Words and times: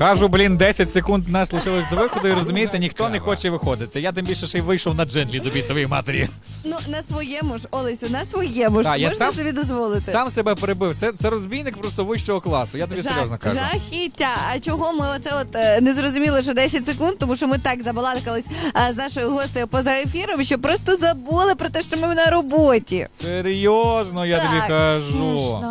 Кажу, 0.00 0.28
блін, 0.28 0.56
10 0.56 0.92
секунд 0.92 1.28
нас 1.28 1.52
лишилось 1.52 1.84
до 1.90 1.96
виходу, 1.96 2.28
і 2.28 2.32
розумієте, 2.32 2.78
ніхто 2.78 3.08
не 3.08 3.20
хоче 3.20 3.50
виходити. 3.50 4.00
Я 4.00 4.12
тим 4.12 4.26
більше 4.26 4.46
ще 4.46 4.58
й 4.58 4.60
вийшов 4.60 4.94
на 4.94 5.04
джинглі 5.04 5.40
до 5.40 5.50
бісової 5.50 5.86
матері. 5.86 6.28
Ну 6.64 6.76
на 6.88 7.02
своєму 7.02 7.58
ж, 7.58 7.68
Олесю, 7.70 8.06
на 8.10 8.24
своєму 8.24 8.82
ж 8.82 8.88
я 8.96 9.08
можна 9.08 9.26
сам- 9.26 9.34
собі 9.34 9.52
дозволити. 9.52 10.12
Сам 10.12 10.30
себе 10.30 10.54
перебив. 10.54 10.96
Це, 11.00 11.12
це 11.22 11.30
розбійник 11.30 11.76
просто 11.76 12.04
вищого 12.04 12.40
класу. 12.40 12.78
Я 12.78 12.86
тобі 12.86 13.02
серйозно 13.02 13.38
кажу. 13.38 13.58
Жахіття. 13.58 14.36
А 14.54 14.58
чого 14.58 14.92
ми 14.92 15.06
оце 15.16 15.30
от 15.40 15.56
е, 15.56 15.80
не 15.80 15.94
зрозуміли, 15.94 16.42
що 16.42 16.54
10 16.54 16.86
секунд, 16.86 17.18
тому 17.18 17.36
що 17.36 17.48
ми 17.48 17.58
так 17.58 17.82
забалакались 17.82 18.46
е, 18.88 18.92
з 18.92 18.96
нашою 18.96 19.30
гостею 19.30 19.68
поза 19.68 19.92
ефіром, 19.92 20.44
що 20.44 20.58
просто 20.58 20.96
забули 20.96 21.54
про 21.54 21.68
те, 21.68 21.82
що 21.82 21.96
ми 21.96 22.14
на 22.14 22.26
роботі. 22.26 23.08
Серйозно, 23.12 24.26
я 24.26 24.36
тобі 24.36 24.58
Так. 24.58 24.68
кажу. 24.68 25.64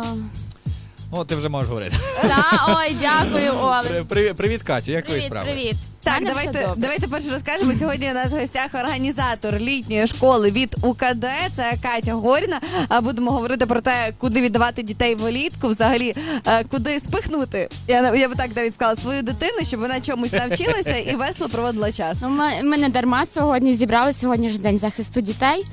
Ну, 1.12 1.24
ти 1.24 1.36
вже 1.36 1.48
можеш 1.48 1.68
говорити. 1.68 1.96
Та, 2.22 2.66
ой, 2.68 2.96
дякую, 3.00 3.32
При- 3.32 3.50
Олег. 3.50 4.04
Привіт, 4.04 4.36
привіт 4.36 4.62
Катю, 4.62 4.92
як 4.92 5.04
твої 5.04 5.20
Привіт, 5.20 5.38
справи? 5.38 5.52
привіт. 5.52 5.76
Так, 6.02 6.14
Мене 6.14 6.30
все 6.32 6.40
давайте, 6.44 6.66
добре. 6.66 6.80
давайте 6.80 7.08
перше 7.08 7.30
розкажемо. 7.30 7.72
Сьогодні 7.78 8.10
у 8.10 8.14
нас 8.14 8.32
в 8.32 8.40
гостях 8.40 8.68
організатор 8.74 9.58
літньої 9.58 10.06
школи 10.06 10.50
від 10.50 10.76
УКД. 10.82 11.24
Це 11.56 11.74
Катя 11.82 12.14
Горіна. 12.14 12.60
А 12.88 13.00
будемо 13.00 13.30
говорити 13.30 13.66
про 13.66 13.80
те, 13.80 14.12
куди 14.18 14.40
віддавати 14.42 14.82
дітей 14.82 15.14
влітку, 15.14 15.68
взагалі 15.68 16.14
е, 16.46 16.64
куди 16.64 17.00
спихнути. 17.00 17.68
Я 17.88 18.14
я 18.14 18.28
би 18.28 18.34
так 18.34 18.56
навіть 18.56 18.74
сказала 18.74 18.96
свою 18.96 19.22
дитину, 19.22 19.58
щоб 19.62 19.80
вона 19.80 20.00
чомусь 20.00 20.32
навчилася 20.32 20.96
і 20.96 21.16
весело 21.16 21.48
проводила 21.50 21.92
час. 21.92 22.18
Ну, 22.22 22.28
ми, 22.28 22.62
ми 22.62 22.76
не 22.76 22.88
дарма 22.88 23.26
сьогодні 23.34 23.74
зібрали 23.74 24.12
сьогодні 24.12 24.48
ж 24.50 24.58
день 24.58 24.78
захисту 24.78 25.20
дітей. 25.20 25.64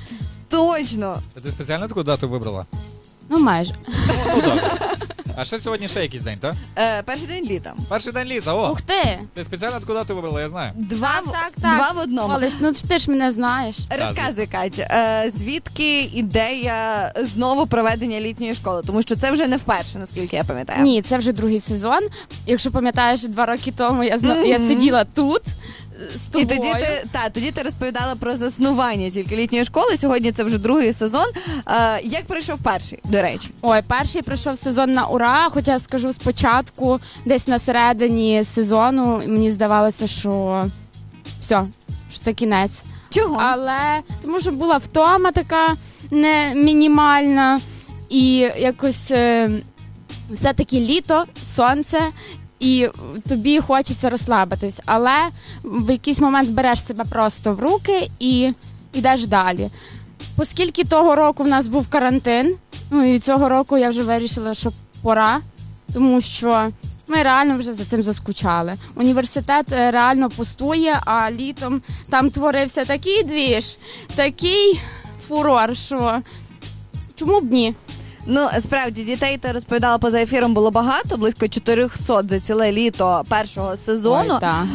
Точно. 0.48 1.22
Ти 1.42 1.50
спеціально 1.50 1.88
таку 1.88 2.02
дату 2.02 2.28
вибрала? 2.28 2.66
Ну, 3.30 3.38
майже. 3.38 3.74
Ну, 4.36 4.42
добре. 4.42 4.62
А 5.40 5.44
ще 5.44 5.58
сьогодні 5.58 5.88
ще 5.88 6.02
якийсь 6.02 6.22
день, 6.22 6.38
так? 6.40 6.54
Е, 6.78 7.02
перший 7.02 7.26
день 7.26 7.44
літа. 7.44 7.74
Перший 7.88 8.12
день 8.12 8.28
літа, 8.28 8.54
о! 8.54 8.70
Ух 8.70 8.82
ти! 8.82 9.18
Ти 9.34 9.44
спеціально 9.44 9.80
таку 9.80 9.92
дату 9.94 10.14
вибрала, 10.14 10.40
я 10.40 10.48
знаю. 10.48 10.72
Два, 10.74 11.20
в- 11.26 11.32
так, 11.32 11.52
так. 11.62 11.76
два 11.76 11.92
в 11.92 11.98
одному. 12.02 12.34
Олесь, 12.34 12.52
ну 12.60 12.72
ти 12.88 12.98
ж 12.98 13.10
мене 13.10 13.32
знаєш. 13.32 13.76
Розказуй, 14.00 14.46
Катя, 14.46 14.82
е, 14.90 15.32
звідки 15.36 16.00
ідея 16.02 17.12
знову 17.34 17.66
проведення 17.66 18.20
літньої 18.20 18.54
школи? 18.54 18.82
Тому 18.86 19.02
що 19.02 19.16
це 19.16 19.30
вже 19.32 19.46
не 19.46 19.56
вперше, 19.56 19.98
наскільки 19.98 20.36
я 20.36 20.44
пам'ятаю. 20.44 20.82
Ні, 20.82 21.02
це 21.02 21.18
вже 21.18 21.32
другий 21.32 21.60
сезон. 21.60 22.00
Якщо 22.46 22.70
пам'ятаєш, 22.70 23.22
два 23.22 23.46
роки 23.46 23.72
тому 23.76 24.04
я 24.04 24.18
зна... 24.18 24.34
я 24.36 24.58
Мгм. 24.58 24.68
сиділа 24.68 25.04
тут 25.04 25.42
з 25.98 26.38
І 26.40 26.46
тоді 26.46 26.72
ти 26.80 27.04
та 27.12 27.28
тоді 27.28 27.50
ти 27.50 27.62
розповідала 27.62 28.14
про 28.14 28.36
заснування 28.36 29.10
тільки 29.10 29.36
літньої 29.36 29.64
школи. 29.64 29.96
Сьогодні 29.96 30.32
це 30.32 30.44
вже 30.44 30.58
другий 30.58 30.92
сезон. 30.92 31.26
Е, 31.66 32.00
як 32.02 32.26
пройшов 32.26 32.58
перший, 32.58 32.98
до 33.04 33.22
речі? 33.22 33.50
Ой, 33.62 33.82
перший 33.82 34.22
пройшов 34.22 34.58
сезон 34.58 34.92
на 34.92 35.06
ура. 35.06 35.48
Хоча 35.50 35.78
скажу 35.78 36.12
спочатку, 36.12 37.00
десь 37.24 37.48
на 37.48 37.58
середині 37.58 38.44
сезону 38.44 39.22
мені 39.26 39.52
здавалося, 39.52 40.06
що 40.06 40.64
все, 41.40 41.64
що 42.10 42.20
це 42.20 42.32
кінець. 42.32 42.82
Чого? 43.10 43.36
Але 43.40 44.00
тому 44.22 44.40
що 44.40 44.52
була 44.52 44.76
втома 44.76 45.32
така 45.32 45.76
не 46.10 46.54
мінімальна, 46.54 47.60
і 48.08 48.36
якось 48.58 49.10
е, 49.10 49.50
все-таки 50.30 50.80
літо, 50.80 51.24
сонце. 51.42 52.00
І 52.60 52.88
тобі 53.28 53.60
хочеться 53.60 54.10
розслабитись, 54.10 54.80
але 54.86 55.28
в 55.64 55.90
якийсь 55.90 56.20
момент 56.20 56.50
береш 56.50 56.86
себе 56.86 57.04
просто 57.04 57.54
в 57.54 57.60
руки 57.60 58.10
і 58.18 58.52
йдеш 58.92 59.26
далі. 59.26 59.70
Оскільки 60.36 60.84
того 60.84 61.14
року 61.14 61.42
в 61.42 61.48
нас 61.48 61.68
був 61.68 61.88
карантин, 61.88 62.56
ну 62.90 63.14
і 63.14 63.18
цього 63.18 63.48
року 63.48 63.78
я 63.78 63.90
вже 63.90 64.02
вирішила, 64.02 64.54
що 64.54 64.72
пора, 65.02 65.40
тому 65.94 66.20
що 66.20 66.70
ми 67.08 67.22
реально 67.22 67.56
вже 67.56 67.74
за 67.74 67.84
цим 67.84 68.02
заскучали. 68.02 68.74
Університет 68.94 69.72
е, 69.72 69.90
реально 69.90 70.30
пустує, 70.30 71.00
а 71.04 71.30
літом 71.30 71.82
там 72.10 72.30
творився 72.30 72.84
такий 72.84 73.22
двіж, 73.22 73.76
такий 74.14 74.80
фурор, 75.28 75.76
що 75.76 76.22
чому 77.14 77.40
б 77.40 77.52
ні? 77.52 77.74
Ну 78.30 78.48
справді 78.60 79.02
дітей 79.02 79.38
ти 79.38 79.52
розповідала 79.52 79.98
поза 79.98 80.20
ефіром 80.20 80.54
було 80.54 80.70
багато, 80.70 81.16
близько 81.16 81.48
400 81.48 82.22
за 82.22 82.40
ціле 82.40 82.72
літо 82.72 83.24
першого 83.28 83.76
сезону. 83.76 84.34
Ой, 84.34 84.40
та. 84.40 84.66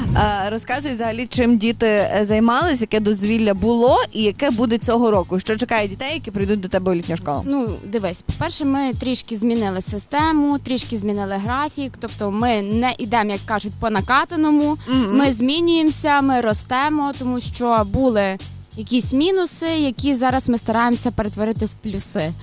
Е, 0.45 0.49
розказуй 0.49 0.91
взагалі, 0.91 1.27
чим 1.27 1.57
діти 1.57 1.85
е, 1.87 2.25
займалися, 2.27 2.77
яке 2.81 2.99
дозвілля 2.99 3.53
було 3.53 3.97
і 4.11 4.23
яке 4.23 4.51
буде 4.51 4.77
цього 4.77 5.11
року. 5.11 5.39
Що 5.39 5.55
чекає 5.55 5.87
дітей, 5.87 6.13
які 6.13 6.31
прийдуть 6.31 6.59
до 6.59 6.67
тебе 6.67 6.91
у 6.91 6.95
літню 6.95 7.17
школу? 7.17 7.41
Ну, 7.45 7.67
дивись, 7.85 8.21
по-перше, 8.21 8.65
ми 8.65 8.93
трішки 8.93 9.37
змінили 9.37 9.81
систему, 9.81 10.59
трішки 10.59 10.97
змінили 10.97 11.35
графік. 11.35 11.93
Тобто 11.99 12.31
ми 12.31 12.61
не 12.61 12.95
йдемо, 12.97 13.31
як 13.31 13.41
кажуть, 13.45 13.73
по 13.79 13.89
накатаному. 13.89 14.77
Мгм. 14.87 15.17
Ми 15.17 15.33
змінюємося, 15.33 16.21
ми 16.21 16.41
ростемо, 16.41 17.13
тому 17.19 17.39
що 17.39 17.83
були 17.93 18.37
якісь 18.77 19.13
мінуси, 19.13 19.67
які 19.67 20.15
зараз 20.15 20.49
ми 20.49 20.57
стараємося 20.57 21.11
перетворити 21.11 21.65
в 21.65 21.69
плюси. 21.69 22.33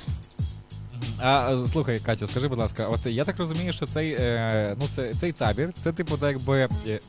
А 1.23 1.67
слухай, 1.67 1.99
Катю, 1.99 2.27
скажи, 2.27 2.49
будь 2.49 2.59
ласка, 2.59 2.87
от 2.91 3.07
я 3.07 3.25
так 3.25 3.39
розумію, 3.39 3.73
що 3.73 3.87
цей, 3.87 4.17
е, 4.21 4.77
ну, 4.81 4.87
це, 4.95 5.15
цей 5.15 5.33
табір, 5.33 5.73
це 5.73 5.93
типу 5.93 6.17
так 6.17 6.31
якби 6.33 6.69
е, 6.87 7.01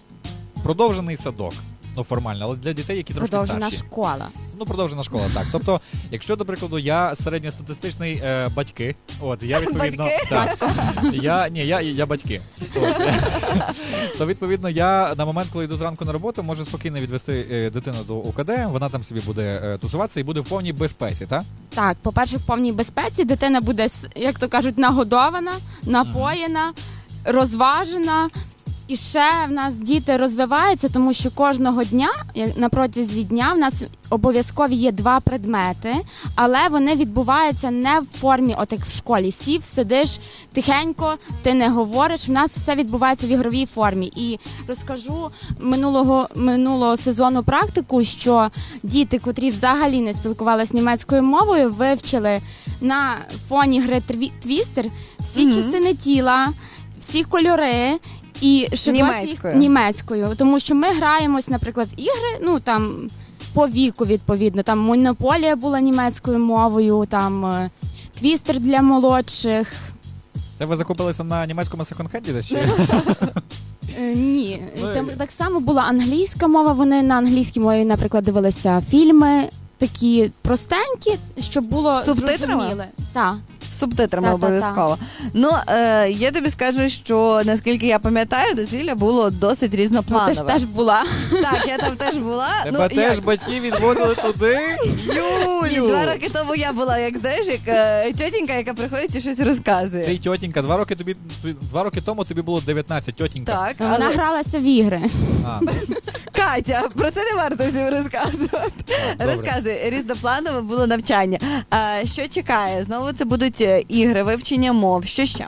продовжений 0.63 1.17
садок. 1.17 1.53
Ну, 1.95 2.03
формально, 2.03 2.45
але 2.45 2.55
для 2.55 2.73
дітей, 2.73 2.97
які 2.97 3.13
трошки 3.13 3.29
Продовжена 3.31 3.67
старші. 3.69 3.77
школа. 3.77 4.27
Ну, 4.59 4.65
продовжена 4.65 5.03
школа, 5.03 5.29
так. 5.33 5.47
Тобто, 5.51 5.79
якщо, 6.11 6.35
до 6.35 6.45
прикладу, 6.45 6.79
я 6.79 7.15
середньостатистичний 7.15 8.21
е, 8.23 8.47
батьки, 8.55 8.95
от 9.21 9.43
я 9.43 9.59
відповідно. 9.61 10.03
Батьки? 10.03 10.27
Так, 10.29 10.57
я, 11.13 11.49
ні, 11.49 11.59
я, 11.65 11.81
я 11.81 12.05
батьки. 12.05 12.41
От, 12.75 12.95
то 14.17 14.25
відповідно 14.25 14.69
я 14.69 15.15
на 15.17 15.25
момент, 15.25 15.49
коли 15.53 15.65
йду 15.65 15.77
зранку 15.77 16.05
на 16.05 16.11
роботу, 16.11 16.43
можу 16.43 16.65
спокійно 16.65 16.99
відвести 16.99 17.45
е, 17.51 17.69
дитину 17.69 17.97
до 18.07 18.15
УКД, 18.15 18.51
вона 18.65 18.89
там 18.89 19.03
собі 19.03 19.19
буде 19.21 19.61
е, 19.63 19.77
тусуватися 19.77 20.19
і 20.19 20.23
буде 20.23 20.39
в 20.39 20.45
повній 20.45 20.73
безпеці, 20.73 21.25
так? 21.25 21.43
Так, 21.69 21.97
по-перше, 22.01 22.37
в 22.37 22.41
повній 22.41 22.71
безпеці 22.71 23.23
дитина 23.23 23.61
буде, 23.61 23.85
с- 23.85 24.07
як 24.15 24.39
то 24.39 24.47
кажуть, 24.49 24.77
нагодована, 24.77 25.51
напоєна, 25.83 26.73
розважена. 27.25 28.29
І 28.91 28.95
ще 28.97 29.23
в 29.49 29.51
нас 29.51 29.75
діти 29.75 30.17
розвиваються, 30.17 30.89
тому 30.89 31.13
що 31.13 31.31
кожного 31.31 31.83
дня, 31.83 32.09
на 32.55 32.69
протязі 32.69 33.23
дня, 33.23 33.53
в 33.55 33.59
нас 33.59 33.83
обов'язкові 34.09 34.75
є 34.75 34.91
два 34.91 35.19
предмети, 35.19 35.95
але 36.35 36.57
вони 36.71 36.95
відбуваються 36.95 37.71
не 37.71 37.99
в 37.99 38.05
формі, 38.19 38.55
от 38.57 38.71
як 38.71 38.81
в 38.85 38.95
школі. 38.97 39.31
Сів, 39.31 39.65
сидиш 39.65 40.19
тихенько, 40.53 41.15
ти 41.41 41.53
не 41.53 41.69
говориш. 41.69 42.27
В 42.27 42.31
нас 42.31 42.55
все 42.57 42.75
відбувається 42.75 43.27
в 43.27 43.29
ігровій 43.29 43.65
формі. 43.65 44.11
І 44.15 44.39
розкажу 44.67 45.29
минулого 45.59 46.27
минулого 46.35 46.97
сезону 46.97 47.43
практику, 47.43 48.03
що 48.03 48.51
діти, 48.83 49.19
котрі 49.19 49.51
взагалі 49.51 50.01
не 50.01 50.13
спілкувалися 50.13 50.73
німецькою 50.73 51.23
мовою, 51.23 51.71
вивчили 51.71 52.41
на 52.81 53.15
фоні 53.49 53.81
гри 53.81 54.01
«Тві- 54.09 54.31
твістер 54.43 54.85
всі 55.19 55.45
Мгм. 55.45 55.55
частини 55.55 55.93
тіла, 55.93 56.47
всі 56.99 57.23
кольори. 57.23 57.99
І 58.41 58.47
їх 58.71 58.87
Німецькою. 58.87 59.55
німецькою, 59.55 60.33
тому 60.37 60.59
що 60.59 60.75
ми 60.75 60.87
граємось, 60.93 61.47
наприклад, 61.47 61.87
в 61.97 61.99
ігри, 61.99 62.39
ну 62.43 62.59
там 62.59 63.07
по 63.53 63.67
віку 63.67 64.05
відповідно. 64.05 64.63
Там 64.63 64.79
монополія 64.79 65.55
була 65.55 65.79
німецькою 65.79 66.39
мовою, 66.39 67.05
там 67.09 67.45
е, 67.45 67.69
твістер 68.19 68.59
для 68.59 68.81
молодших. 68.81 69.73
Це 70.57 70.65
ви 70.65 70.75
закупилися 70.77 71.23
на 71.23 71.45
німецькому 71.45 71.83
секонд-хенді 71.83 72.33
десь 72.33 72.47
чи? 72.47 72.55
Е, 73.99 74.15
ні, 74.15 74.63
Ну, 74.81 74.93
там 74.93 75.09
і- 75.09 75.17
так 75.17 75.31
само 75.31 75.59
була 75.59 75.81
англійська 75.81 76.47
мова. 76.47 76.73
Вони 76.73 77.01
на 77.03 77.15
англійській 77.15 77.59
мові, 77.59 77.85
наприклад, 77.85 78.23
дивилися 78.23 78.81
фільми 78.89 79.49
такі 79.77 80.31
простенькі, 80.41 81.17
щоб 81.39 81.65
було 81.65 82.01
З 82.01 82.05
субтитрами? 82.05 82.53
зрозуміле. 82.53 82.87
Так. 83.13 83.35
Субтитрами 83.81 84.27
Та-та-та. 84.27 84.45
обов'язково. 84.47 84.97
Ну 85.33 85.49
е, 85.67 86.09
я 86.09 86.31
тобі 86.31 86.49
скажу, 86.49 86.89
що 86.89 87.41
наскільки 87.45 87.87
я 87.87 87.99
пам'ятаю, 87.99 88.55
дозвілля 88.55 88.95
було 88.95 89.29
досить 89.29 89.71
Ну, 89.91 90.19
ти 90.27 90.33
ж 90.33 90.41
теж 90.41 90.63
була. 90.63 91.03
Так, 91.31 91.67
я 91.67 91.77
там 91.77 91.95
теж 91.95 92.15
була. 92.17 92.47
Тебе 92.63 92.77
ну, 92.81 92.95
теж 92.95 93.17
як? 93.17 93.23
батьки 93.23 93.59
відводили 93.59 94.15
туди. 94.15 94.59
Юлю! 95.71 95.87
Два 95.87 96.05
роки 96.05 96.29
тому 96.33 96.55
я 96.55 96.71
була, 96.71 96.97
як 96.97 97.17
знаєш, 97.17 97.47
як 97.47 97.59
е, 97.67 98.11
тьотінька, 98.11 98.53
яка 98.53 98.73
приходить 98.73 99.15
і 99.15 99.21
щось 99.21 99.39
розказує. 99.39 100.03
Ти 100.05 100.17
тьотінька, 100.17 100.61
два 100.61 100.77
роки 100.77 100.95
тобі 100.95 101.15
два 101.43 101.83
роки 101.83 102.01
тому 102.01 102.23
тобі 102.23 102.41
було 102.41 102.61
19, 102.61 103.15
тьотінька. 103.15 103.51
Так, 103.51 103.75
Вона 103.91 104.09
гралася 104.09 104.59
в 104.59 104.63
ігри. 104.63 105.01
А, 105.47 105.59
ну, 105.61 105.71
Катя, 106.35 106.83
про 106.95 107.11
це 107.11 107.23
не 107.23 107.33
варто 107.33 107.63
всім 107.69 107.89
розказувати. 107.89 108.71
добре. 109.19 109.35
Розказуй, 109.35 109.79
різнопланове 109.83 110.61
було 110.61 110.87
навчання. 110.87 111.39
А, 111.69 112.05
що 112.05 112.27
чекає? 112.27 112.83
Знову 112.83 113.11
це 113.11 113.25
будуть 113.25 113.61
е, 113.61 113.70
ігри, 113.79 114.23
вивчення 114.23 114.73
мов. 114.73 115.05
Що 115.05 115.25
ще? 115.25 115.47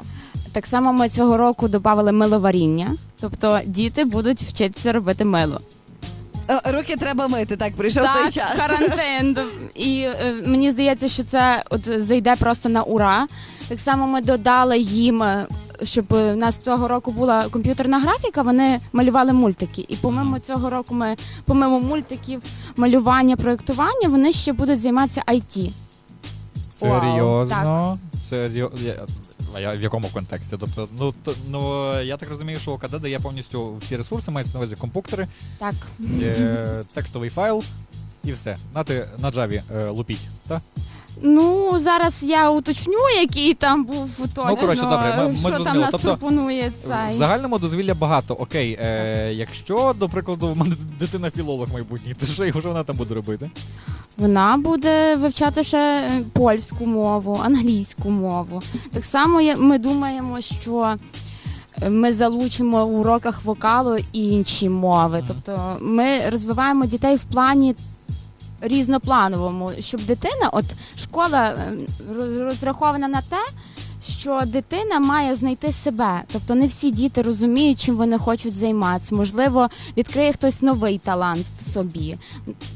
Так 0.51 0.65
само 0.65 0.93
ми 0.93 1.09
цього 1.09 1.37
року 1.37 1.67
додали 1.67 2.11
миловаріння, 2.11 2.87
тобто 3.21 3.59
діти 3.65 4.05
будуть 4.05 4.41
вчитися 4.41 4.91
робити 4.91 5.25
мило. 5.25 5.61
Е, 6.49 6.61
Руки 6.71 6.95
треба 6.95 7.27
мити, 7.27 7.57
так 7.57 7.73
прийшов 7.73 8.03
той 8.03 8.31
час. 8.31 8.51
карантин. 8.57 9.37
І 9.75 9.99
е, 9.99 10.33
мені 10.45 10.71
здається, 10.71 11.09
що 11.09 11.23
це 11.23 11.63
от 11.69 12.01
зайде 12.01 12.35
просто 12.35 12.69
на 12.69 12.83
ура. 12.83 13.27
Так 13.67 13.79
само 13.79 14.07
ми 14.07 14.21
додали 14.21 14.79
їм 14.79 15.23
е, 15.23 15.47
щоб 15.83 16.05
у 16.09 16.35
нас 16.35 16.57
того 16.57 16.87
року 16.87 17.11
була 17.11 17.45
комп'ютерна 17.49 17.99
графіка, 17.99 18.41
вони 18.41 18.79
малювали 18.93 19.33
мультики. 19.33 19.85
І 19.87 19.95
помимо 19.95 20.39
цього 20.39 20.69
року 20.69 20.95
ми, 20.95 21.15
помимо 21.45 21.79
мультиків, 21.79 22.41
малювання, 22.77 23.35
проєктування, 23.35 24.07
вони 24.09 24.31
ще 24.31 24.53
будуть 24.53 24.79
займатися 24.79 25.21
IT. 25.27 25.71
Серйозно? 26.75 27.55
Серйозно? 27.55 27.97
Я 29.59 29.71
в 29.71 29.81
якому 29.81 30.07
контексті? 30.09 30.55
Тобто, 30.59 30.87
ну, 30.99 31.13
то, 31.23 31.33
ну 31.49 31.91
я 32.01 32.17
так 32.17 32.29
розумію, 32.29 32.59
що 32.59 32.71
ОКД 32.71 33.01
дає 33.01 33.19
повністю 33.19 33.75
всі 33.77 33.97
ресурси, 33.97 34.31
мається 34.31 34.53
на 34.53 34.59
увазі 34.59 34.75
компуктори, 34.75 35.27
Так. 35.59 35.75
е, 36.21 36.81
текстовий 36.93 37.29
файл 37.29 37.63
і 38.23 38.31
все. 38.31 38.55
Нати 38.75 39.07
на 39.19 39.31
Java 39.31 39.61
е, 39.75 39.89
лупіть. 39.89 40.21
Та? 40.47 40.61
Ну, 41.21 41.79
зараз 41.79 42.23
я 42.23 42.49
уточню, 42.49 42.99
який 43.21 43.53
там 43.53 43.85
був 43.85 44.09
точно, 44.35 44.45
Ну, 44.49 44.55
коротше, 44.55 44.81
добре, 44.81 45.13
ми- 45.17 45.27
ми 45.27 45.33
що 45.33 45.39
зрозуміли. 45.41 45.65
там 45.65 45.79
нас 45.79 45.91
Тобто, 45.91 46.07
пропонує 46.07 46.71
В 46.83 46.87
цей. 46.93 47.13
загальному 47.17 47.59
дозвілля 47.59 47.93
багато. 47.93 48.33
Окей, 48.33 48.77
е, 48.81 49.33
якщо, 49.33 49.95
до 49.99 50.09
прикладу, 50.09 50.47
в 50.47 50.57
мене 50.57 50.75
дитина 50.99 51.31
філолог 51.31 51.67
майбутній, 51.73 52.13
то 52.13 52.25
що, 52.25 52.51
що 52.59 52.69
вона 52.69 52.83
там 52.83 52.95
буде 52.95 53.15
робити? 53.15 53.51
Вона 54.17 54.57
буде 54.57 55.15
вивчати 55.15 55.63
ще 55.63 55.77
е, 55.77 56.21
польську 56.33 56.85
мову, 56.85 57.41
англійську 57.45 58.09
мову. 58.09 58.61
Так 58.91 59.05
само 59.05 59.41
я- 59.41 59.57
ми 59.57 59.77
думаємо, 59.77 60.41
що 60.41 60.95
е, 61.81 61.89
ми 61.89 62.13
залучимо 62.13 62.85
в 62.85 62.99
уроках 62.99 63.45
вокалу 63.45 63.97
і 64.13 64.19
інші 64.27 64.69
мови. 64.69 65.23
Тобто 65.27 65.77
ми 65.81 66.29
розвиваємо 66.29 66.85
дітей 66.85 67.15
в 67.15 67.21
плані 67.33 67.75
різноплановому, 68.63 69.71
щоб 69.79 70.05
дитина, 70.05 70.49
от 70.51 70.65
школа 70.97 71.47
е, 71.47 71.73
розрахована 72.39 73.07
на 73.07 73.21
те. 73.21 73.37
Що 74.07 74.41
дитина 74.45 74.99
має 74.99 75.35
знайти 75.35 75.73
себе, 75.83 76.21
тобто 76.33 76.55
не 76.55 76.67
всі 76.67 76.91
діти 76.91 77.21
розуміють, 77.21 77.79
чим 77.79 77.95
вони 77.95 78.17
хочуть 78.17 78.55
займатися. 78.55 79.15
Можливо, 79.15 79.69
відкриє 79.97 80.33
хтось 80.33 80.61
новий 80.61 80.97
талант 80.97 81.45
в 81.59 81.73
собі. 81.73 82.17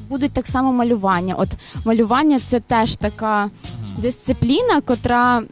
Будуть 0.10 0.32
так 0.32 0.48
само 0.48 0.74
малювання. 0.74 1.36
От 1.36 1.50
малювання 1.86 2.40
це 2.40 2.60
теж 2.60 2.96
така 2.96 3.50
дисципліна, 3.98 4.82
котра 4.82 5.44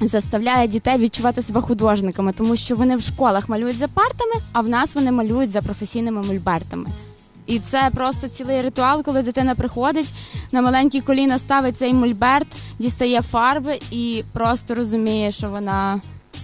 заставляє 0.00 0.68
дітей 0.68 0.98
відчувати 0.98 1.42
себе 1.42 1.60
художниками, 1.60 2.32
тому 2.32 2.56
що 2.56 2.76
вони 2.76 2.96
в 2.96 3.02
школах 3.02 3.48
малюють 3.48 3.78
за 3.78 3.88
партами, 3.88 4.34
а 4.52 4.60
в 4.60 4.68
нас 4.68 4.94
вони 4.94 5.12
малюють 5.12 5.50
за 5.50 5.60
професійними 5.60 6.22
мольбертами. 6.22 6.86
І 7.52 7.58
це 7.58 7.90
просто 7.94 8.28
цілий 8.28 8.62
ритуал, 8.62 9.02
коли 9.02 9.22
дитина 9.22 9.54
приходить 9.54 10.08
на 10.52 10.62
маленькі 10.62 11.00
коліна, 11.00 11.38
ставить 11.38 11.78
цей 11.78 11.94
мольберт, 11.94 12.46
дістає 12.78 13.22
фарби 13.22 13.78
і 13.90 14.24
просто 14.32 14.74
розуміє, 14.74 15.32
що 15.32 15.48
вона 15.48 16.00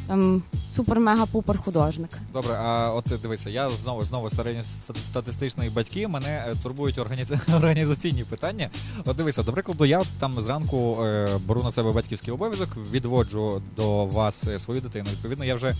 там 0.07 0.43
супер-мега-пупер 0.77 1.57
художник. 1.65 2.11
Добре, 2.33 2.55
а 2.55 2.93
от 2.93 3.05
дивися, 3.23 3.51
я 3.51 3.69
знову 3.69 4.05
знову 4.05 4.31
середньостатистичний 4.31 5.71
батьки, 5.71 6.09
мене 6.09 6.29
е, 6.49 6.55
турбують 6.63 6.99
організа- 6.99 7.57
організаційні 7.57 8.25
питання. 8.25 8.71
От 9.05 9.17
дивися, 9.17 9.43
до 9.43 9.53
прикладу, 9.53 9.85
я 9.85 10.03
там 10.21 10.43
зранку 10.43 11.05
е, 11.05 11.29
беру 11.47 11.63
на 11.63 11.73
себе 11.73 11.93
батьківський 11.93 12.33
обов'язок, 12.33 12.69
відводжу 12.93 13.63
до 13.77 14.05
вас 14.07 14.49
е, 14.49 14.59
свою 14.59 14.81
дитину. 14.81 15.09
Відповідно, 15.13 15.45
я 15.45 15.55
вже 15.55 15.75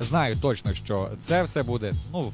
знаю 0.00 0.36
точно, 0.42 0.74
що 0.74 1.08
це 1.20 1.42
все 1.42 1.62
буде 1.62 1.92
ну. 2.12 2.32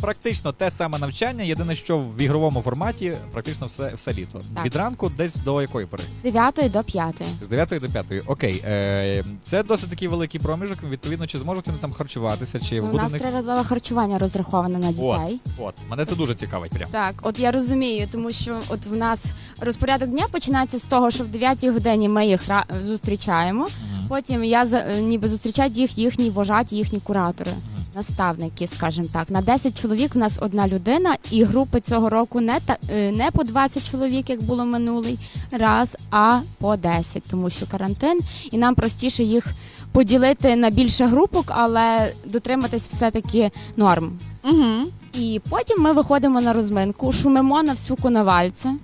Практично 0.00 0.52
те 0.52 0.70
саме 0.70 0.98
навчання, 0.98 1.44
єдине, 1.44 1.74
що 1.74 1.98
в 1.98 2.20
ігровому 2.20 2.60
форматі 2.60 3.16
практично 3.32 3.66
все, 3.66 3.92
все 3.94 4.12
літо. 4.12 4.40
Так. 4.54 4.64
Від 4.64 4.76
ранку 4.76 5.10
десь 5.16 5.36
до 5.36 5.62
якої 5.62 5.86
пори? 5.86 6.04
З 6.20 6.22
9 6.22 6.70
до 6.72 6.84
5. 6.84 7.22
З 7.42 7.48
9 7.48 7.68
до 7.68 7.88
5. 7.88 8.06
Окей. 8.26 8.62
Е, 8.66 9.24
це 9.42 9.62
досить 9.62 9.90
такий 9.90 10.08
великий 10.08 10.40
проміжок. 10.40 10.78
Відповідно, 10.90 11.26
чи 11.26 11.38
зможуть 11.38 11.66
вони 11.66 11.78
там 11.78 11.92
харчуватися, 11.92 12.58
чи 12.60 12.80
У 12.80 12.84
буде 12.84 12.98
в 12.98 13.02
нас 13.02 13.12
них 13.12 13.22
триразове 13.22 13.64
харчування 13.64 14.18
розраховане 14.18 14.78
на 14.78 14.92
дітей. 14.92 15.40
От, 15.58 15.74
мене 15.90 16.04
це 16.04 16.14
дуже 16.16 16.34
цікавить. 16.34 16.70
Прям. 16.72 16.88
Так, 16.90 17.14
от 17.22 17.38
я 17.38 17.50
розумію, 17.50 18.08
тому 18.12 18.32
що 18.32 18.60
от 18.68 18.86
в 18.86 18.96
нас 18.96 19.24
розпорядок 19.60 20.08
дня 20.08 20.26
починається 20.32 20.78
з 20.78 20.84
того, 20.84 21.10
що 21.10 21.24
в 21.24 21.28
9 21.28 21.64
годині 21.64 22.08
ми 22.08 22.26
їх 22.26 22.48
ра- 22.48 22.64
зустрічаємо. 22.86 23.68
Потім 24.08 24.44
я 24.44 24.64
е, 24.64 25.00
ніби 25.02 25.28
зустрічають 25.28 25.76
їх 25.76 25.98
їхні 25.98 26.30
вожаті, 26.30 26.76
їхні 26.76 27.00
куратори, 27.00 27.50
наставники, 27.94 28.66
скажімо 28.66 29.08
так. 29.12 29.30
На 29.30 29.40
10 29.40 29.80
чоловік 29.82 30.14
в 30.14 30.18
нас 30.18 30.38
одна 30.40 30.68
людина, 30.68 31.16
і 31.30 31.44
групи 31.44 31.80
цього 31.80 32.10
року 32.10 32.40
не 32.40 32.60
та 32.66 32.76
е, 32.92 33.10
не 33.12 33.30
по 33.30 33.44
20 33.44 33.90
чоловік, 33.90 34.30
як 34.30 34.42
було 34.42 34.64
минулий 34.64 35.18
раз, 35.50 35.96
а 36.10 36.40
по 36.58 36.76
10, 36.76 37.22
тому 37.30 37.50
що 37.50 37.66
карантин, 37.66 38.20
і 38.50 38.58
нам 38.58 38.74
простіше 38.74 39.22
їх 39.22 39.46
поділити 39.92 40.56
на 40.56 40.70
більше 40.70 41.04
групок, 41.04 41.44
але 41.48 42.12
дотриматись 42.24 42.88
все-таки 42.88 43.50
норм. 43.76 44.18
Угу. 44.44 44.84
І 45.14 45.40
потім 45.50 45.82
ми 45.82 45.92
виходимо 45.92 46.40
на 46.40 46.52
розминку, 46.52 47.12
шумимо 47.12 47.62
на 47.62 47.72
всю 47.72 47.96
коновальця. 47.96 48.74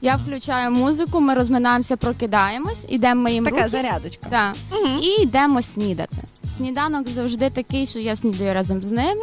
Я 0.00 0.16
включаю 0.16 0.70
музику, 0.70 1.20
ми 1.20 1.34
розминаємося, 1.34 1.96
прокидаємось, 1.96 2.84
ідемо 2.88 3.22
ми 3.22 3.32
їм 3.32 3.44
Така 3.44 3.56
руки. 3.56 3.68
зарядочка. 3.68 4.26
Так. 4.30 4.54
Угу. 4.72 5.00
І 5.02 5.22
йдемо 5.22 5.62
снідати. 5.62 6.16
Сніданок 6.56 7.08
завжди 7.08 7.50
такий, 7.50 7.86
що 7.86 7.98
я 7.98 8.16
снідаю 8.16 8.54
разом 8.54 8.80
з 8.80 8.90
ними. 8.90 9.22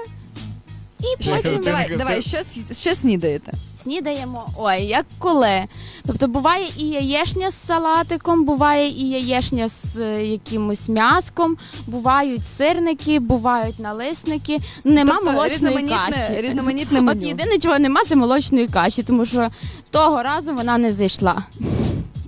І 0.99 1.23
потім 1.29 1.61
Давай, 1.63 1.95
давай, 1.97 2.21
що, 2.21 2.37
с- 2.37 2.81
що 2.81 2.95
снідаєте? 2.95 3.51
снідаємо. 3.83 4.45
Ой, 4.57 4.83
як 4.83 5.05
коли. 5.19 5.63
Тобто 6.05 6.27
буває 6.27 6.67
і 6.77 6.87
яєшня 6.89 7.51
з 7.51 7.65
салатиком, 7.67 8.45
буває 8.45 8.87
і 8.87 9.09
яєшня 9.09 9.69
з 9.69 9.97
е, 9.97 10.25
якимось 10.25 10.89
м'яском, 10.89 11.57
бувають 11.87 12.41
сирники, 12.57 13.19
бувають 13.19 13.79
налисники. 13.79 14.57
Нема 14.83 15.11
тобто, 15.15 15.31
молочної 15.31 15.53
різноманітне, 15.77 16.27
каші. 16.27 16.41
різноманітне 16.41 16.99
От 16.99 17.05
меню. 17.05 17.27
єдине, 17.27 17.57
чого 17.59 17.79
нема, 17.79 18.01
це 18.07 18.15
молочної 18.15 18.67
каші, 18.67 19.03
тому 19.03 19.25
що 19.25 19.49
того 19.91 20.23
разу 20.23 20.53
вона 20.55 20.77
не 20.77 20.93
зайшла. 20.93 21.43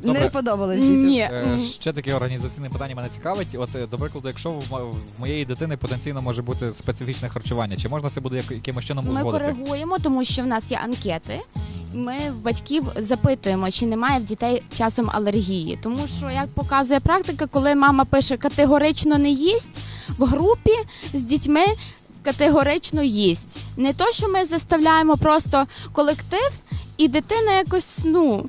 Не 0.03 0.13
Добре. 0.13 0.29
подобалось 0.29 0.81
дітям. 0.81 1.05
Ні. 1.05 1.19
Е, 1.19 1.59
ще 1.79 1.93
таке 1.93 2.13
організаційне 2.13 2.69
питання 2.69 2.95
мене 2.95 3.09
цікавить. 3.09 3.47
От, 3.57 3.75
е, 3.75 3.87
до 3.87 3.97
прикладу, 3.97 4.27
якщо 4.27 4.51
в, 4.51 4.63
мо- 4.71 4.91
в 5.17 5.19
моєї 5.19 5.45
дитини 5.45 5.77
потенційно 5.77 6.21
може 6.21 6.41
бути 6.41 6.71
специфічне 6.71 7.29
харчування, 7.29 7.77
чи 7.77 7.89
можна 7.89 8.09
це 8.09 8.21
буде 8.21 8.35
як, 8.35 8.51
якимось 8.51 8.85
чином 8.85 9.05
Ми 9.05 9.11
узгодити? 9.11 9.53
коригуємо, 9.53 9.97
тому 9.99 10.25
що 10.25 10.41
в 10.43 10.47
нас 10.47 10.71
є 10.71 10.79
анкети. 10.83 11.39
Ми 11.93 12.13
в 12.31 12.35
батьків 12.43 12.83
запитуємо, 12.95 13.71
чи 13.71 13.85
немає 13.85 14.19
в 14.19 14.23
дітей 14.23 14.63
часом 14.77 15.09
алергії. 15.13 15.79
Тому 15.83 15.99
що, 16.17 16.29
як 16.29 16.47
показує 16.47 16.99
практика, 16.99 17.47
коли 17.47 17.75
мама 17.75 18.05
пише 18.05 18.37
категорично 18.37 19.17
не 19.17 19.29
їсть 19.29 19.79
в 20.17 20.25
групі 20.25 20.71
з 21.13 21.23
дітьми. 21.23 21.65
Категорично 22.23 23.03
їсть. 23.03 23.57
Не 23.77 23.93
то, 23.93 24.11
що 24.11 24.29
ми 24.29 24.45
заставляємо 24.45 25.17
просто 25.17 25.65
колектив, 25.91 26.51
і 26.97 27.07
дитина 27.07 27.51
якось 27.53 27.97
ну 28.05 28.45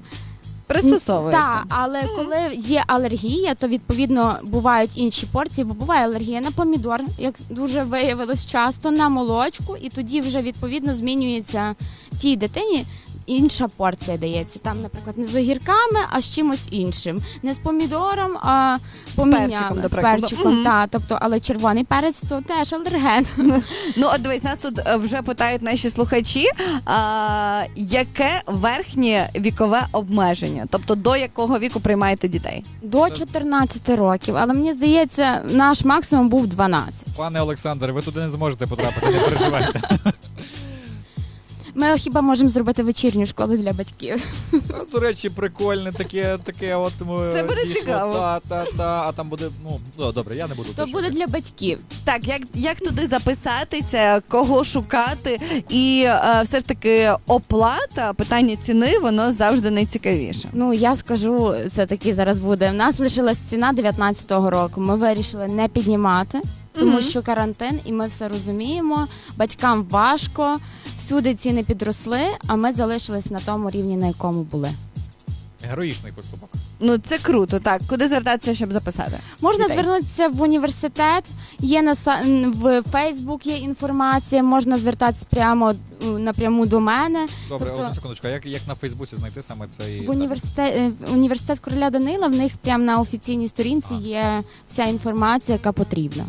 Пристосовується. 0.66 1.40
Так, 1.42 1.64
але 1.68 2.02
коли 2.16 2.54
є 2.54 2.85
алергія, 2.87 3.54
то 3.54 3.68
відповідно 3.68 4.37
бувають 4.44 4.99
інші 4.99 5.26
порції, 5.26 5.64
бо 5.64 5.75
буває 5.75 6.04
алергія 6.04 6.40
на 6.40 6.50
помідор, 6.50 7.00
як 7.18 7.35
дуже 7.50 7.82
виявилось 7.82 8.46
часто, 8.46 8.90
на 8.90 9.08
молочку, 9.08 9.76
і 9.76 9.88
тоді 9.88 10.20
вже 10.20 10.42
відповідно 10.42 10.94
змінюється 10.94 11.75
тій 12.20 12.37
дитині. 12.37 12.85
Інша 13.26 13.68
порція 13.76 14.16
дається 14.16 14.59
там, 14.59 14.83
наприклад, 14.83 15.18
не 15.18 15.26
з 15.26 15.35
огірками, 15.35 16.00
а 16.11 16.21
з 16.21 16.30
чимось 16.30 16.68
іншим, 16.71 17.23
не 17.42 17.54
з 17.54 17.59
помідором, 17.59 18.37
а 18.42 18.76
поміняли 19.16 19.49
перчиком, 19.49 19.80
до 19.80 19.88
з 19.88 19.90
прикладу. 19.90 20.21
перчиком. 20.21 20.54
Мгм. 20.54 20.64
Та, 20.64 20.87
тобто, 20.87 21.18
але 21.21 21.40
червоний 21.40 21.85
перець 21.85 22.21
то 22.28 22.40
теж 22.40 22.73
алерген. 22.73 23.26
Ну, 23.97 24.09
от 24.14 24.23
дивись, 24.23 24.42
нас 24.42 24.59
тут 24.59 24.78
е, 24.78 24.97
вже 24.97 25.23
питають 25.23 25.62
наші 25.62 25.90
слухачі, 25.90 26.47
а, 26.85 27.62
яке 27.76 28.42
верхнє 28.47 29.30
вікове 29.37 29.87
обмеження? 29.92 30.66
Тобто 30.71 30.95
до 30.95 31.16
якого 31.16 31.59
віку 31.59 31.80
приймаєте 31.80 32.28
дітей? 32.28 32.64
До 32.83 33.11
14 33.11 33.88
років, 33.88 34.37
але 34.37 34.54
мені 34.54 34.73
здається, 34.73 35.42
наш 35.50 35.85
максимум 35.85 36.28
був 36.28 36.47
12. 36.47 37.18
Пане 37.18 37.40
Олександр, 37.40 37.92
ви 37.92 38.02
туди 38.02 38.21
не 38.21 38.30
зможете 38.30 38.66
потрапити, 38.66 39.06
не 39.06 39.18
переживайте. 39.18 39.80
Ми 41.78 41.99
хіба 41.99 42.21
можемо 42.21 42.50
зробити 42.50 42.83
вечірню 42.83 43.26
школу 43.26 43.56
для 43.56 43.73
батьків? 43.73 44.23
Ну, 44.52 44.61
До 44.92 45.00
речі, 45.00 45.28
прикольне 45.28 45.92
таке, 45.92 46.38
таке 46.45 46.76
от 46.76 46.92
е, 47.00 47.33
Це 47.33 47.42
буде 47.42 47.66
дійсно, 47.66 47.80
цікаво. 47.80 48.12
Та, 48.12 48.40
та, 48.40 48.64
та, 48.76 49.04
а 49.06 49.12
там 49.12 49.28
буде, 49.28 49.49
ну, 49.64 49.78
ну 49.99 50.12
добре, 50.12 50.37
я 50.37 50.47
не 50.47 50.54
буду. 50.54 50.68
То 50.68 50.75
точно. 50.75 50.92
буде 50.92 51.11
для 51.11 51.26
батьків. 51.26 51.78
Так, 52.04 52.28
як, 52.28 52.40
як 52.54 52.80
туди 52.80 53.06
записатися, 53.06 54.23
кого 54.28 54.64
шукати, 54.64 55.40
і 55.68 56.04
е, 56.06 56.42
все 56.45 56.59
ж 56.59 56.66
таки 56.66 57.12
оплата, 57.26 58.12
питання 58.12 58.56
ціни, 58.56 58.99
воно 58.99 59.33
завжди 59.33 59.71
найцікавіше. 59.71 60.49
Ну 60.52 60.73
я 60.73 60.97
скажу, 60.97 61.54
це 61.73 61.87
таки 61.87 62.14
зараз 62.14 62.38
буде. 62.38 62.71
У 62.71 62.75
нас 62.75 62.99
лишилась 62.99 63.38
ціна 63.50 63.73
19-го 63.73 64.50
року. 64.50 64.80
Ми 64.80 64.97
вирішили 64.97 65.47
не 65.47 65.68
піднімати, 65.68 66.40
тому 66.78 67.00
що 67.00 67.23
карантин, 67.23 67.80
і 67.85 67.92
ми 67.92 68.06
все 68.06 68.28
розуміємо. 68.28 69.09
Батькам 69.37 69.87
важко, 69.90 70.59
всюди 70.99 71.35
ціни 71.35 71.62
підросли, 71.62 72.21
а 72.47 72.56
ми 72.56 72.73
залишились 72.73 73.30
на 73.30 73.38
тому 73.38 73.71
рівні, 73.71 73.97
на 73.97 74.06
якому 74.06 74.42
були. 74.42 74.71
Героїчний 75.62 76.12
поступок. 76.12 76.49
Ну 76.80 76.99
це 76.99 77.18
круто. 77.18 77.59
Так, 77.59 77.83
куди 77.88 78.09
звертатися, 78.09 78.54
щоб 78.54 78.73
записати? 78.73 79.18
Можна 79.40 79.64
Дітей. 79.64 79.83
звернутися 79.83 80.28
в 80.28 80.42
університет, 80.42 81.25
є 81.59 81.83
на 81.83 81.95
са- 81.95 82.50
в 82.61 82.83
Фейсбук 82.92 83.47
є 83.47 83.56
інформація, 83.56 84.42
можна 84.42 84.78
звертатися 84.78 85.26
прямо 85.30 85.71
е, 85.71 86.06
напряму 86.06 86.66
до 86.66 86.80
мене. 86.80 87.26
Добре, 87.49 87.66
Тобто- 87.68 87.83
одну 87.83 87.95
секундочку. 87.95 88.26
А 88.26 88.30
як, 88.30 88.47
як 88.47 88.62
на 88.68 88.75
Фейсбуці 88.75 89.16
знайти 89.16 89.42
саме 89.42 89.66
цей 89.78 90.06
В 90.06 90.11
університет, 90.11 90.75
е, 90.76 90.92
університет 91.12 91.59
короля 91.59 91.90
Данила 91.90 92.26
в 92.26 92.35
них 92.37 92.52
прямо 92.56 92.85
на 92.85 92.99
офіційній 93.00 93.49
сторінці 93.49 93.95
А. 93.95 94.00
є 94.06 94.42
вся 94.68 94.85
інформація, 94.85 95.56
яка 95.59 95.73
потрібна. 95.73 96.25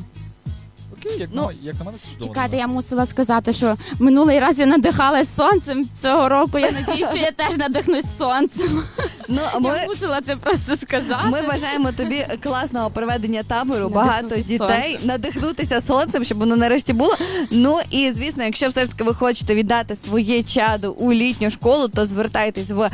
Окей, 1.00 1.20
як, 1.20 1.30
Ну, 1.34 1.42
на, 1.42 1.52
як 1.62 1.76
на 1.80 1.86
мене 1.86 1.98
це 2.04 2.10
чудово. 2.12 2.34
Чекайте, 2.34 2.58
я 2.58 2.68
мусила 2.68 3.06
сказати, 3.06 3.54
що 3.54 3.78
минулий 4.00 4.40
раз 4.40 4.60
я 4.60 4.66
надихалась 4.66 5.36
сонцем. 5.36 5.86
Цього 6.02 6.30
року 6.30 6.60
я 6.60 6.72
надію, 6.72 7.08
що 7.08 7.18
я 7.18 7.32
теж 7.32 7.58
надихнусь 7.58 8.06
сонцем. 8.18 8.84
Ну 9.28 9.42
ми, 9.62 9.70
Я 9.70 9.86
мусила 9.86 10.22
це 10.22 10.36
просто 10.36 10.78
сказати. 10.78 11.28
ми 11.30 11.42
бажаємо 11.42 11.92
тобі 11.92 12.26
класного 12.44 12.90
проведення 12.90 13.44
табору, 13.44 13.90
багато 13.90 14.36
дітей, 14.38 15.00
надихнутися 15.04 15.82
сонцем, 15.82 16.24
щоб 16.24 16.38
воно 16.38 16.56
нарешті 16.56 16.94
було. 16.94 17.16
Ну 17.52 17.80
і 17.92 18.12
звісно, 18.12 18.44
якщо 18.44 18.70
все 18.70 18.84
ж 18.86 18.92
таки 18.92 19.04
ви 19.04 19.14
хочете 19.14 19.56
віддати 19.56 19.96
своє 19.96 20.44
чадо 20.44 20.92
у 20.92 21.14
літню 21.14 21.50
школу, 21.50 21.88
то 21.88 22.06
звертайтесь 22.06 22.70
в 22.70 22.82
е, 22.82 22.90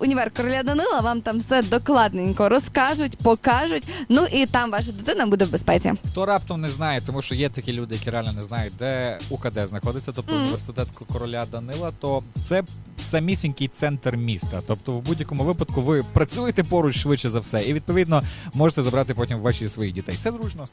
універ 0.00 0.30
короля 0.36 0.62
Данила. 0.62 1.00
Вам 1.00 1.20
там 1.20 1.38
все 1.38 1.62
докладненько 1.62 2.48
розкажуть, 2.48 3.16
покажуть. 3.16 3.88
Ну 4.08 4.26
і 4.32 4.46
там 4.46 4.70
ваша 4.70 4.92
дитина 4.92 5.26
буде 5.26 5.44
в 5.44 5.50
безпеці. 5.50 5.92
Хто 6.10 6.26
раптом 6.26 6.60
не 6.60 6.68
знає, 6.68 7.02
тому 7.06 7.22
що 7.22 7.34
є 7.34 7.48
такі 7.48 7.72
люди, 7.72 7.94
які 7.94 8.10
реально 8.10 8.32
не 8.32 8.40
знають, 8.40 8.72
де 8.78 9.18
УКД 9.30 9.66
знаходиться, 9.68 10.12
тобто 10.14 10.32
Мгм. 10.34 10.42
університет 10.42 10.88
короля 11.12 11.46
Данила, 11.52 11.90
то 12.00 12.22
це 12.48 12.62
самісінький 13.10 13.68
центр 13.68 14.16
міста. 14.16 14.60
Тобто, 14.66 14.92
в 14.92 15.02
будь-якому 15.02 15.44
випадку 15.44 15.80
ви 15.82 16.04
працюєте 16.12 16.64
поруч 16.64 16.96
швидше 16.98 17.30
за 17.30 17.40
все, 17.40 17.62
і 17.62 17.72
відповідно 17.72 18.22
можете 18.54 18.82
забрати 18.82 19.14
потім 19.14 19.38
ваші 19.38 19.68
своїх 19.68 19.92
дітей. 19.94 20.18
Це 20.22 20.30
зручно. 20.32 20.64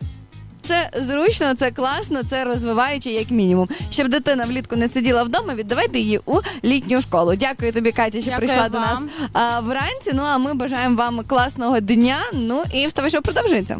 Це 0.68 0.90
зручно, 1.08 1.56
це 1.56 1.72
класно, 1.72 2.24
це 2.24 2.46
розвиваюче, 2.46 3.10
як 3.12 3.32
мінімум. 3.32 3.70
Щоб 3.92 4.08
дитина 4.10 4.46
влітку 4.46 4.76
не 4.76 4.90
сиділа 4.90 5.24
вдома, 5.24 5.54
віддавайте 5.56 6.00
її 6.00 6.20
у 6.26 6.40
літню 6.64 7.02
школу. 7.02 7.36
Дякую 7.36 7.74
тобі, 7.74 7.92
Катя, 7.92 8.22
що 8.22 8.32
Дякую 8.32 8.48
прийшла 8.48 8.70
до 8.70 8.80
нас 8.80 8.94
вам. 8.94 9.10
а, 9.34 9.60
вранці. 9.60 10.12
Ну 10.14 10.24
а 10.24 10.38
ми 10.38 10.54
бажаємо 10.54 10.96
вам 10.96 11.24
класного 11.28 11.80
дня. 11.80 12.18
Ну 12.34 12.64
і 12.74 12.88
вставай, 12.88 13.10
що 13.12 13.22
продовжується. 13.22 13.78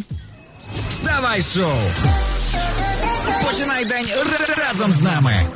Вставай 0.90 1.42
шоу! 1.42 1.72
Починай 3.46 3.86
день 3.86 4.06
разом 4.58 4.92
з 4.92 5.02
нами. 5.02 5.48